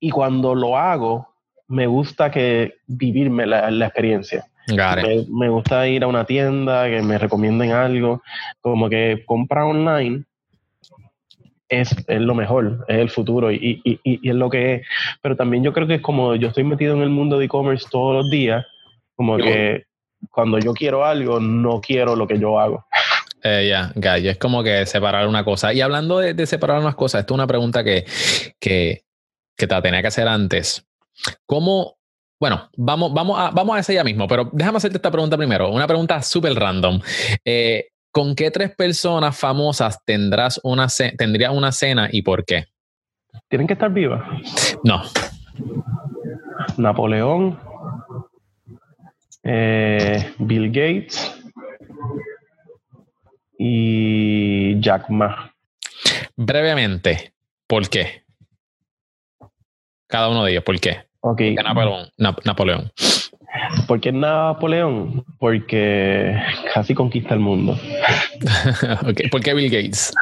[0.01, 1.29] y cuando lo hago,
[1.69, 4.47] me gusta que vivirme la, la experiencia.
[5.03, 8.23] Me, me gusta ir a una tienda, que me recomienden algo,
[8.61, 10.25] como que comprar online
[11.81, 14.87] es, es lo mejor, es el futuro y, y- y- y es lo que es.
[15.23, 17.87] Pero también yo creo que es como yo estoy metido en el mundo de e-commerce
[17.91, 18.65] todos los días,
[19.17, 19.85] como que
[20.31, 22.85] cuando yo quiero algo, no quiero lo que yo hago.
[23.43, 24.27] Eh, ya, it.
[24.27, 25.73] es como que separar una cosa.
[25.73, 28.05] Y hablando de, de separar unas cosas, esto es una pregunta que,
[28.61, 29.03] que,
[29.57, 30.87] que te tenía que hacer antes.
[31.47, 31.97] ¿Cómo?
[32.41, 35.71] Bueno, vamos, vamos, a, vamos a esa ya mismo, pero déjame hacerte esta pregunta primero.
[35.71, 37.01] Una pregunta súper random.
[37.45, 42.67] Eh, ¿Con qué tres personas famosas tendrás una tendrías una cena y por qué?
[43.49, 44.23] Tienen que estar vivas.
[44.85, 45.03] No,
[46.77, 47.59] Napoleón,
[49.43, 51.35] eh, Bill Gates
[53.59, 55.53] y Jack Ma.
[56.37, 57.33] brevemente,
[57.67, 58.25] ¿por qué?
[60.07, 61.07] Cada uno de ellos, ¿por qué?
[61.21, 62.09] Ok, ¿Por qué Napoleón?
[62.19, 62.93] Nap- Napoleón.
[63.87, 65.25] ¿Por qué Napoleón?
[65.39, 66.37] Porque
[66.75, 67.79] casi conquista el mundo.
[69.31, 70.13] ¿Por qué Bill Gates?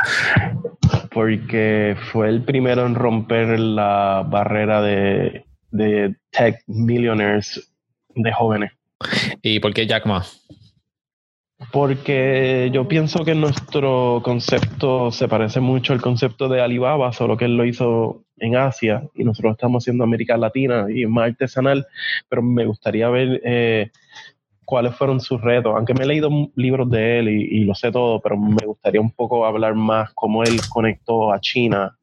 [1.12, 7.72] Porque fue el primero en romper la barrera de, de tech millionaires
[8.14, 8.72] de jóvenes.
[9.42, 10.24] ¿Y por qué Jack Ma?
[11.73, 17.44] Porque yo pienso que nuestro concepto se parece mucho al concepto de Alibaba, solo que
[17.44, 21.87] él lo hizo en Asia y nosotros estamos haciendo América Latina y más artesanal,
[22.29, 23.90] pero me gustaría ver eh,
[24.64, 28.20] cuáles fueron sus retos, aunque me he leído libros de él y lo sé todo,
[28.20, 31.96] pero me gustaría un poco hablar más cómo él conectó a China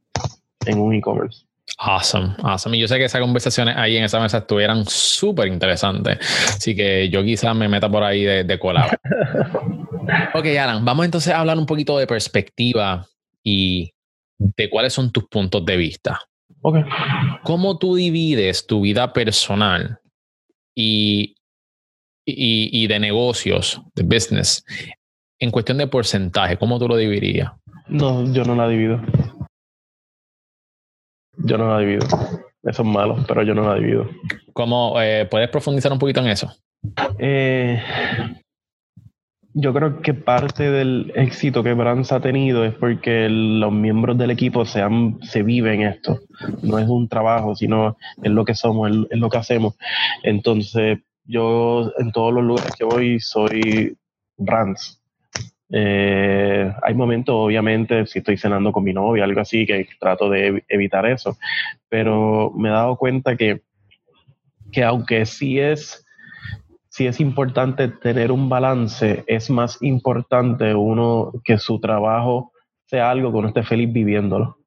[0.65, 1.46] en un e-commerce.
[1.77, 2.77] Awesome, awesome.
[2.77, 6.17] Y yo sé que esas conversaciones ahí en esa mesa estuvieran súper interesantes.
[6.49, 8.91] Así que yo quizás me meta por ahí de, de colado.
[10.33, 13.05] ok, Alan, vamos entonces a hablar un poquito de perspectiva
[13.43, 13.93] y
[14.39, 16.19] de cuáles son tus puntos de vista.
[16.61, 16.77] Ok.
[17.43, 19.99] ¿Cómo tú divides tu vida personal
[20.75, 21.35] y,
[22.25, 24.63] y, y de negocios, de business,
[25.39, 26.57] en cuestión de porcentaje?
[26.57, 27.51] ¿Cómo tú lo dividirías?
[27.87, 28.99] No, yo no la divido.
[31.37, 32.05] Yo no la divido.
[32.63, 34.09] Eso es malo, pero yo no la divido.
[34.53, 36.51] ¿Cómo, eh, ¿Puedes profundizar un poquito en eso?
[37.17, 37.81] Eh,
[39.53, 44.29] yo creo que parte del éxito que Brands ha tenido es porque los miembros del
[44.29, 46.19] equipo se, han, se viven esto.
[46.61, 49.75] No es un trabajo, sino es lo que somos, es, lo que hacemos.
[50.21, 53.97] Entonces, yo en todos los lugares que voy soy
[54.37, 55.01] Brands.
[55.69, 60.63] Eh, hay momentos, obviamente, si estoy cenando con mi novia, algo así, que trato de
[60.67, 61.37] evitar eso.
[61.89, 63.61] Pero me he dado cuenta que,
[64.71, 66.05] que aunque sí es
[66.97, 72.53] si es importante tener un balance, es más importante uno que su trabajo
[72.87, 74.57] sea algo que uno esté feliz viviéndolo.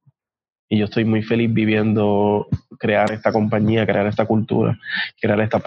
[0.69, 2.47] Y yo estoy muy feliz viviendo
[2.79, 4.79] crear esta compañía, crear esta cultura,
[5.21, 5.61] crear esta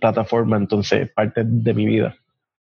[0.00, 0.56] plataforma.
[0.56, 2.16] Entonces, parte de mi vida.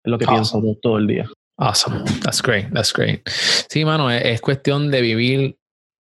[0.03, 1.29] Es lo que pienso todo el día.
[1.57, 2.03] Awesome.
[2.23, 2.71] That's great.
[2.73, 3.27] That's great.
[3.69, 5.57] Sí, mano, es, es cuestión de vivir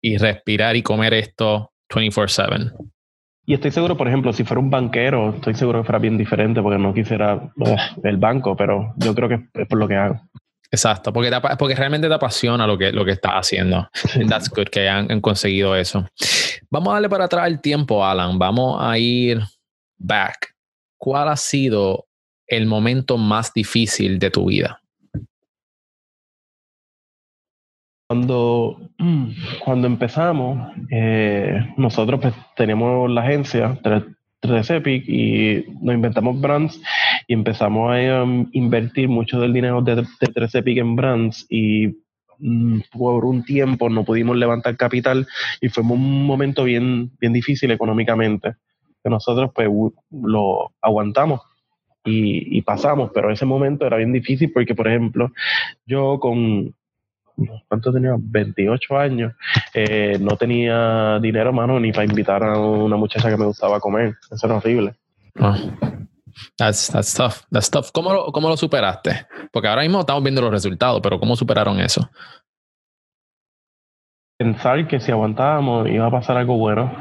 [0.01, 2.71] y respirar y comer esto 24/7.
[3.45, 6.61] Y estoy seguro, por ejemplo, si fuera un banquero, estoy seguro que fuera bien diferente
[6.61, 7.51] porque no quisiera
[8.03, 10.21] el banco, pero yo creo que es por lo que hago.
[10.71, 13.89] Exacto, porque, porque realmente te apasiona lo que, lo que estás haciendo.
[14.29, 16.07] That's good que hayan conseguido eso.
[16.69, 18.37] Vamos a darle para atrás el tiempo, Alan.
[18.37, 19.41] Vamos a ir
[19.97, 20.53] back.
[20.99, 22.05] ¿Cuál ha sido
[22.45, 24.79] el momento más difícil de tu vida?
[28.09, 28.89] Cuando,
[29.63, 36.81] cuando empezamos, eh, nosotros pues, tenemos la agencia 3 Epic y nos inventamos brands
[37.27, 41.99] y empezamos a um, invertir mucho del dinero de, 3 Epic en brands y
[42.39, 45.27] mm, por un tiempo no pudimos levantar capital
[45.61, 48.55] y fue un momento bien, bien difícil económicamente.
[49.03, 49.69] Que nosotros pues
[50.09, 51.41] lo aguantamos
[52.03, 55.31] y, y pasamos, pero ese momento era bien difícil porque, por ejemplo,
[55.85, 56.73] yo con,
[57.67, 58.15] ¿cuánto tenía?
[58.17, 59.33] 28 años,
[59.73, 64.15] eh, no tenía dinero, mano, ni para invitar a una muchacha que me gustaba comer.
[64.31, 64.95] Eso era horrible.
[65.39, 65.55] Oh.
[66.57, 67.43] That's, that's tough.
[67.51, 67.91] That's tough.
[67.91, 69.27] ¿Cómo lo, ¿Cómo lo superaste?
[69.51, 72.09] Porque ahora mismo estamos viendo los resultados, pero ¿cómo superaron eso?
[74.37, 76.95] Pensar que si aguantábamos iba a pasar algo bueno.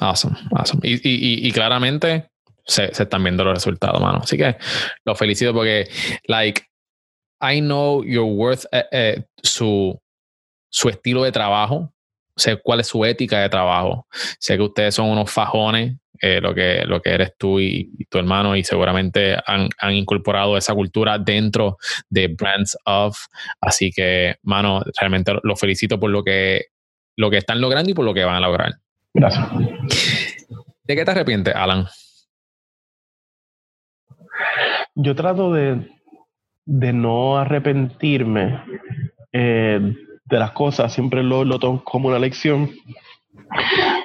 [0.00, 0.80] Awesome, awesome.
[0.82, 2.30] Y, y, y claramente
[2.64, 4.20] se, se, están viendo los resultados, mano.
[4.22, 4.56] Así que
[5.04, 5.88] lo felicito porque,
[6.26, 6.62] like,
[7.40, 9.98] I know your worth, eh, eh, su,
[10.68, 11.92] su estilo de trabajo,
[12.36, 14.06] sé cuál es su ética de trabajo.
[14.38, 18.18] Sé que ustedes son unos fajones, eh, lo, que, lo que eres tú y, tu
[18.18, 23.18] hermano, y seguramente han, han, incorporado esa cultura dentro de Brands of.
[23.60, 26.66] Así que, mano, realmente lo felicito por lo que,
[27.16, 28.74] lo que están logrando y por lo que van a lograr.
[29.14, 29.48] Gracias.
[30.84, 31.86] ¿De qué te arrepientes, Alan?
[34.94, 35.88] Yo trato de
[36.70, 38.62] de no arrepentirme
[39.32, 39.92] eh,
[40.24, 42.70] de las cosas, siempre lo, lo tomo como una lección,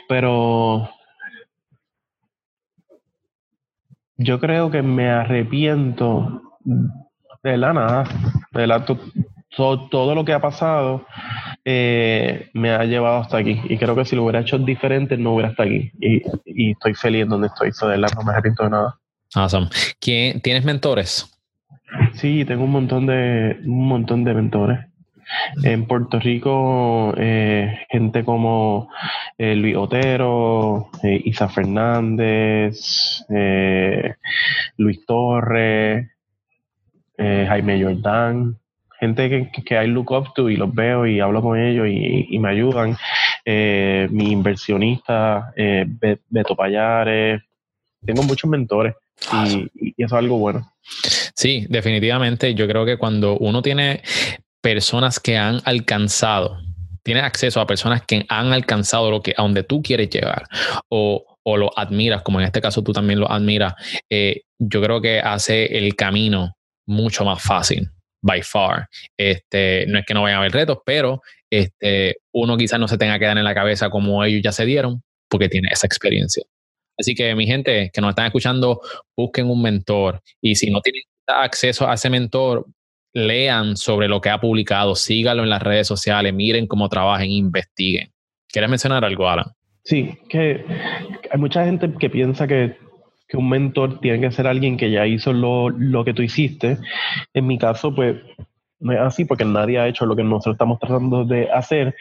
[0.10, 0.89] pero
[4.17, 6.41] yo creo que me arrepiento
[7.43, 8.06] de la nada,
[8.51, 8.84] de la,
[9.56, 11.06] todo, lo que ha pasado
[11.63, 13.62] eh, me ha llevado hasta aquí.
[13.69, 15.91] Y creo que si lo hubiera hecho diferente, no hubiera estado aquí.
[15.99, 17.71] Y, estoy feliz donde estoy.
[17.73, 18.99] So, de la, no me arrepiento de nada.
[19.36, 19.69] Awesome.
[19.99, 21.34] ¿Quién, ¿Tienes mentores?
[22.13, 24.79] Sí, tengo un montón de, un montón de mentores.
[25.63, 28.89] En Puerto Rico, eh, gente como
[29.38, 33.25] eh, Luis Otero, eh, Isa Fernández,
[34.77, 36.08] Luis Torres,
[37.17, 38.58] Jaime Jordán,
[38.99, 42.38] gente que, que I look up to y los veo y hablo con ellos y,
[42.38, 42.95] me ayudan.
[43.45, 45.53] mi inversionista,
[46.29, 47.41] Beto Payares,
[48.05, 48.95] tengo muchos mentores
[49.34, 50.71] y, y eso es algo bueno.
[51.45, 52.55] Sí, definitivamente.
[52.55, 54.01] Yo creo que cuando uno tiene
[54.63, 56.58] personas que han alcanzado,
[57.03, 60.47] tiene acceso a personas que han alcanzado lo que a donde tú quieres llegar
[60.89, 63.75] o, o lo admiras, como en este caso tú también lo admiras,
[64.10, 66.55] eh, yo creo que hace el camino
[66.88, 67.91] mucho más fácil,
[68.23, 68.88] by far.
[69.15, 72.97] Este, no es que no vayan a haber retos, pero este, uno quizás no se
[72.97, 76.43] tenga que dar en la cabeza como ellos ya se dieron, porque tiene esa experiencia.
[76.97, 78.81] Así que mi gente que nos están escuchando,
[79.15, 82.65] busquen un mentor y si no tienen acceso a ese mentor,
[83.13, 88.11] lean sobre lo que ha publicado, síganlo en las redes sociales, miren cómo trabajen, investiguen.
[88.49, 89.47] ¿Quieres mencionar algo, Alan?
[89.83, 90.65] Sí, que
[91.31, 92.77] hay mucha gente que piensa que,
[93.27, 96.77] que un mentor tiene que ser alguien que ya hizo lo, lo, que tú hiciste.
[97.33, 98.17] En mi caso, pues
[98.79, 101.95] no es así porque nadie ha hecho lo que nosotros estamos tratando de hacer,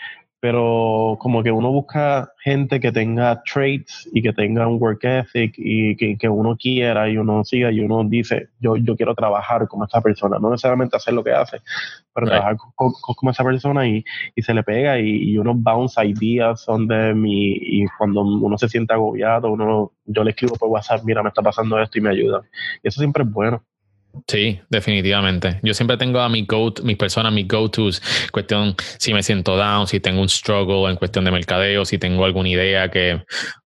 [0.44, 5.54] pero como que uno busca gente que tenga traits y que tenga un work ethic
[5.57, 9.87] y que, uno quiera y uno siga y uno dice, yo, yo quiero trabajar como
[9.87, 11.62] esa persona, no necesariamente hacer lo que hace,
[12.12, 14.04] pero trabajar como esa persona y,
[14.37, 18.92] se le pega y, uno bounce ideas son de mi, y cuando uno se siente
[18.92, 22.42] agobiado, uno yo le escribo por WhatsApp, mira, me está pasando esto y me ayuda.
[22.83, 23.64] Y eso siempre es bueno.
[24.27, 25.61] Sí, definitivamente.
[25.62, 29.87] Yo siempre tengo a mi go, mis personas, mis go-tos, cuestión si me siento down,
[29.87, 33.22] si tengo un struggle en cuestión de mercadeo, si tengo alguna idea que,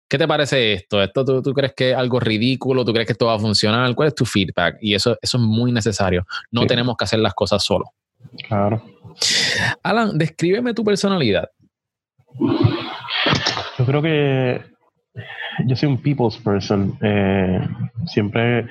[0.07, 1.01] ¿qué te parece esto?
[1.01, 2.83] ¿Esto tú, crees que es algo ridículo?
[2.83, 3.93] ¿Tú crees que esto va a funcionar?
[3.95, 4.77] ¿Cuál es tu feedback?
[4.81, 6.25] Y eso, eso es muy necesario.
[6.51, 7.85] No tenemos que hacer las cosas solo.
[8.47, 8.83] Claro.
[9.83, 11.49] Alan, descríbeme tu personalidad.
[13.77, 14.61] Yo creo que
[15.65, 16.97] yo soy un people's person.
[17.01, 17.61] Eh,
[18.07, 18.67] siempre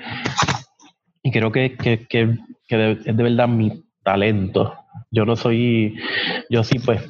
[1.23, 4.75] y creo que, que, que, es de verdad mi talento.
[5.11, 5.97] Yo no soy,
[6.51, 7.03] yo sí pues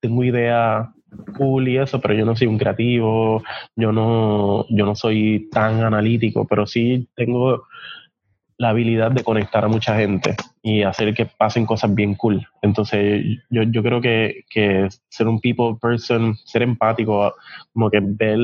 [0.00, 0.92] tengo idea
[1.36, 3.42] cool y eso, pero yo no soy un creativo,
[3.76, 7.64] yo no, yo no soy tan analítico, pero sí tengo
[8.58, 12.46] la habilidad de conectar a mucha gente y hacer que pasen cosas bien cool.
[12.62, 17.34] Entonces, yo, yo creo que, que ser un people person, ser empático,
[17.72, 18.38] como que ver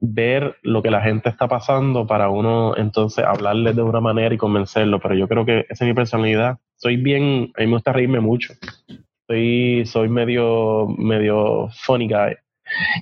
[0.00, 4.38] ver lo que la gente está pasando para uno entonces hablarles de una manera y
[4.38, 6.58] convencerlo, pero yo creo que esa es mi personalidad.
[6.76, 8.54] Soy bien, a mí me gusta reírme mucho.
[9.26, 12.36] Soy, soy medio, medio funny guy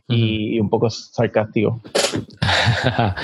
[0.08, 1.80] y, un poco sarcástico.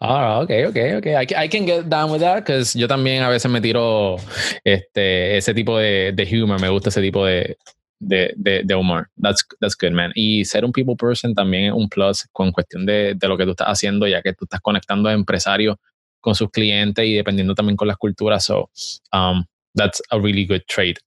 [0.00, 1.06] ah, ok, ok, ok.
[1.36, 4.16] I, can get down with that because yo también a veces me tiro
[4.64, 7.56] este, ese tipo de, de humor, me gusta ese tipo de,
[7.98, 9.08] de, de, de, humor.
[9.20, 10.12] That's, that's good, man.
[10.14, 13.44] Y ser un people person también es un plus con cuestión de, de, lo que
[13.44, 15.76] tú estás haciendo, ya que tú estás conectando a empresarios
[16.20, 18.44] con sus clientes y dependiendo también con las culturas.
[18.44, 18.70] So,
[19.12, 20.98] um, that's a really good trait.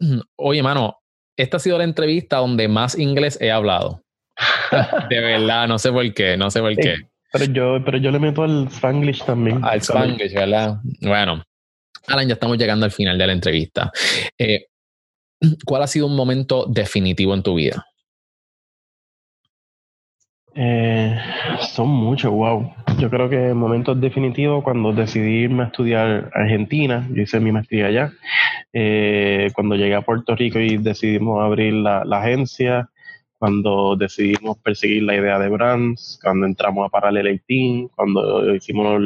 [0.36, 0.98] Oye, mano,
[1.36, 4.02] esta ha sido la entrevista donde más inglés he hablado.
[5.08, 6.96] De verdad, no sé por qué, no sé por qué.
[7.32, 9.64] Pero yo, pero yo le meto al Spanglish también.
[9.64, 10.76] Al Spanglish, ¿verdad?
[11.00, 11.42] Bueno,
[12.06, 13.90] Alan, ya estamos llegando al final de la entrevista.
[14.38, 14.66] Eh,
[15.64, 17.86] ¿Cuál ha sido un momento definitivo en tu vida?
[20.56, 21.18] Eh,
[21.74, 22.72] son muchos, wow.
[22.98, 27.86] Yo creo que momentos definitivos cuando decidí irme a estudiar Argentina, yo hice mi maestría
[27.86, 28.12] allá,
[28.72, 32.88] eh, cuando llegué a Puerto Rico y decidimos abrir la, agencia,
[33.36, 39.02] cuando decidimos perseguir la idea de Brands, cuando entramos a Parallel 18, cuando hicimos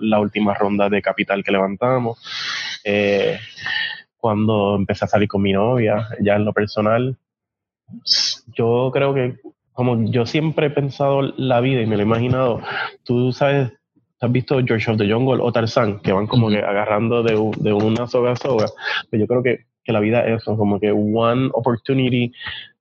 [0.00, 2.18] la última ronda de capital que levantamos.
[2.84, 3.38] Eh,
[4.16, 7.16] cuando empecé a salir con mi novia, ya en lo personal,
[8.56, 9.36] yo creo que
[9.72, 12.60] como yo siempre he pensado la vida y me lo he imaginado,
[13.04, 13.72] tú sabes,
[14.20, 17.72] has visto George of the Jungle o Tarzan, que van como que agarrando de, de,
[17.72, 20.80] una soga a soga, pero pues yo creo que, que la vida es eso, como
[20.80, 22.32] que one opportunity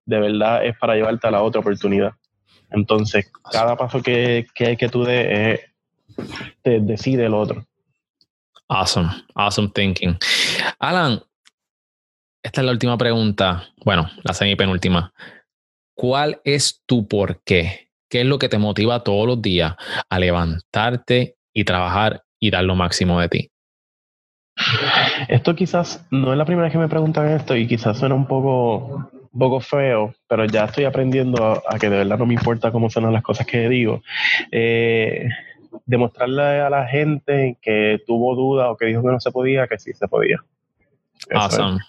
[0.06, 2.14] de verdad es para llevarte a la otra oportunidad.
[2.72, 5.60] Entonces, cada paso que, que, que tú des,
[6.62, 7.66] te decide el otro.
[8.68, 10.18] Awesome, awesome thinking.
[10.80, 11.22] Alan,
[12.44, 13.64] esta es la última pregunta.
[13.84, 15.14] Bueno, la semipenúltima.
[15.96, 17.90] ¿Cuál es tu por qué?
[18.10, 19.76] ¿Qué es lo que te motiva todos los días
[20.10, 23.52] a levantarte y trabajar y dar lo máximo de ti?
[25.28, 28.26] Esto quizás no es la primera vez que me preguntan esto y quizás suena un
[28.26, 32.90] poco, poco feo, pero ya estoy aprendiendo a, que de verdad no me importa cómo
[32.90, 34.02] suenan las cosas que digo.
[34.52, 35.30] Eh,
[35.86, 39.80] demostrarle a la gente que tuvo duda o que dijo que no se podía, que
[39.80, 40.44] sí se podía.
[41.34, 41.80] awesome.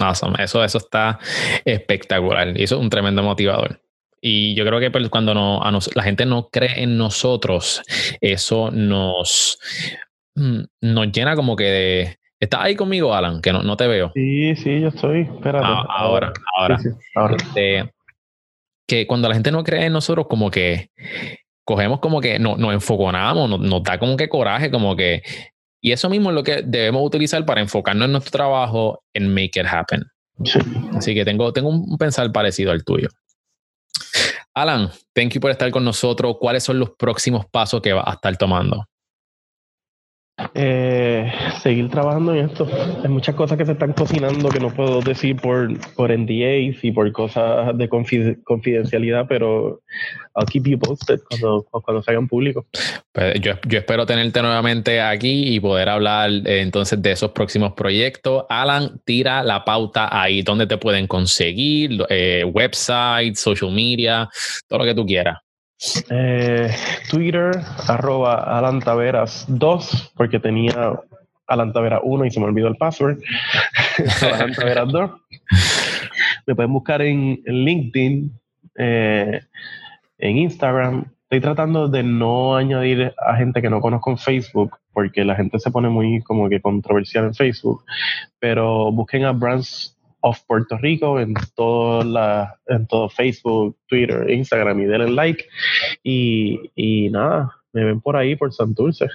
[0.00, 0.42] Awesome.
[0.42, 1.18] Eso, eso está
[1.64, 3.80] espectacular y eso es un tremendo motivador.
[4.20, 5.60] Y yo creo que pues, cuando no,
[5.94, 7.82] la gente no cree en nosotros,
[8.20, 9.58] eso nos,
[10.34, 12.16] mm, nos llena como que de...
[12.38, 13.42] ¿Estás ahí conmigo, Alan?
[13.42, 14.12] Que no, no te veo.
[14.14, 15.22] Sí, sí, yo estoy.
[15.22, 15.66] Espérate.
[15.68, 16.78] Ah, ahora, ahora.
[17.36, 17.90] Este,
[18.86, 20.90] que cuando la gente no cree en nosotros, como que
[21.70, 25.22] cogemos como que no, nos enfoconamos, nos, nos, da como que coraje, como que
[25.80, 29.60] y eso mismo es lo que debemos utilizar para enfocarnos en nuestro trabajo en make
[29.60, 30.02] it happen.
[30.96, 33.08] Así que tengo, tengo un pensar parecido al tuyo.
[34.52, 36.36] Alan, thank you por estar con nosotros.
[36.40, 38.84] ¿Cuáles son los próximos pasos que vas a estar tomando?
[40.54, 42.68] Eh, seguir trabajando en esto.
[43.02, 46.92] Hay muchas cosas que se están cocinando que no puedo decir por, por NDAs y
[46.92, 49.80] por cosas de confidencialidad, pero
[50.36, 52.66] I'll keep you posted cuando, cuando salgan público.
[53.12, 57.72] Pues yo, yo, espero tenerte nuevamente aquí y poder hablar eh, entonces de esos próximos
[57.72, 58.44] proyectos.
[58.48, 64.28] Alan, tira la pauta ahí, donde te pueden conseguir, eh, website, social media,
[64.68, 65.38] todo lo que tú quieras.
[66.10, 66.70] Eh,
[67.08, 67.52] Twitter,
[67.88, 68.80] arroba Alan
[69.48, 70.92] 2, porque tenía
[71.46, 73.18] Alan 1 y se me olvidó el password.
[74.22, 75.10] Alan 2.
[76.46, 78.32] Me pueden buscar en, LinkedIn,
[78.76, 79.40] eh,
[80.18, 81.04] en Instagram.
[81.22, 85.58] Estoy tratando de no añadir a gente que no conozco en Facebook, porque la gente
[85.58, 87.84] se pone muy como que controversial en Facebook.
[88.38, 94.80] Pero busquen a Brands of Puerto Rico en todo, la, en todo Facebook, Twitter, Instagram
[94.80, 95.44] y denle like.
[96.02, 99.06] Y, y nada, me ven por ahí, por Santurce.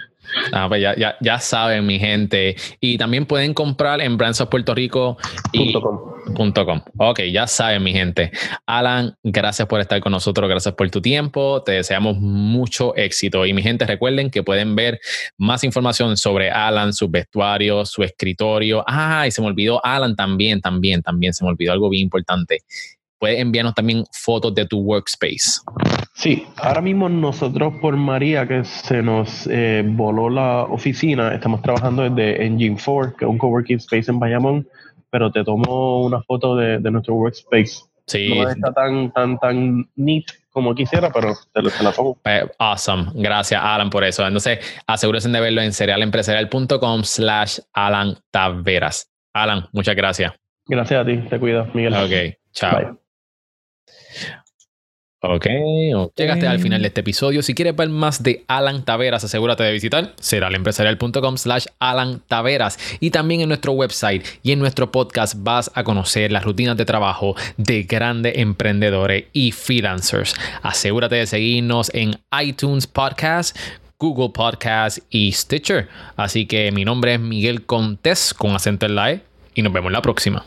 [0.51, 2.55] Ah, pues ya, ya, ya saben, mi gente.
[2.79, 5.17] Y también pueden comprar en brandsofpuertorico
[5.51, 6.81] y .com.
[6.97, 8.31] Ok, ya saben, mi gente.
[8.65, 11.61] Alan, gracias por estar con nosotros, gracias por tu tiempo.
[11.63, 13.45] Te deseamos mucho éxito.
[13.45, 14.99] Y mi gente, recuerden que pueden ver
[15.37, 18.83] más información sobre Alan, su vestuario, su escritorio.
[18.87, 22.63] Ah, y se me olvidó Alan también, también, también se me olvidó algo bien importante
[23.19, 25.61] puedes enviarnos también fotos de tu workspace.
[26.13, 32.03] Sí, ahora mismo nosotros por María, que se nos eh, voló la oficina, estamos trabajando
[32.09, 34.67] desde Engine 4, que es un coworking space en Bayamón,
[35.09, 37.83] pero te tomo una foto de, nuestro workspace.
[38.07, 38.29] Sí.
[38.29, 42.17] No está tan, tan, tan neat como quisiera, pero te, la tomo.
[42.23, 43.07] Pues, awesome.
[43.15, 44.25] Gracias, Alan, por eso.
[44.25, 49.11] Entonces, asegúrense de verlo en serialempresarial.com slash Alan Taveras.
[49.33, 50.33] Alan, muchas gracias.
[50.65, 51.17] Gracias a ti.
[51.29, 51.93] Te cuidas, Miguel.
[51.93, 52.97] Ok, chao.
[55.29, 55.47] Ok,
[56.15, 57.41] Llegaste al final de este episodio.
[57.41, 62.77] Si quieres ver más de Alan Taveras, asegúrate de visitar seralempresarial.com slash Alan Taveras.
[62.99, 66.85] Y también en nuestro website y en nuestro podcast vas a conocer las rutinas de
[66.85, 70.35] trabajo de grandes emprendedores y freelancers.
[70.61, 73.57] Asegúrate de seguirnos en iTunes Podcast,
[73.99, 75.87] Google Podcast y Stitcher.
[76.15, 79.21] Así que mi nombre es Miguel Contés con acento en la E
[79.53, 80.45] y nos vemos la próxima.